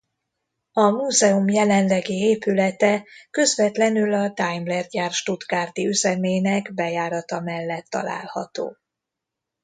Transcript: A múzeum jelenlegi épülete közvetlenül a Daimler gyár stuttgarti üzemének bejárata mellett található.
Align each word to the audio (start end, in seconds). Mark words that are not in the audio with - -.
A 0.73 0.81
múzeum 0.89 1.49
jelenlegi 1.49 2.13
épülete 2.13 3.05
közvetlenül 3.29 4.13
a 4.13 4.29
Daimler 4.29 4.87
gyár 4.87 5.11
stuttgarti 5.11 5.87
üzemének 5.87 6.73
bejárata 6.73 7.39
mellett 7.39 7.85
található. 7.85 8.77